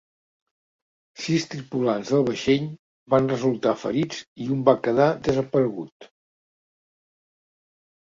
Sis 1.25 1.45
tripulants 1.51 2.09
del 2.15 2.25
vaixell 2.31 2.65
van 3.17 3.31
resultar 3.35 3.77
ferits 3.83 4.27
i 4.47 4.51
un 4.59 4.67
va 4.73 4.77
quedar 4.91 5.11
desaparegut. 5.31 6.13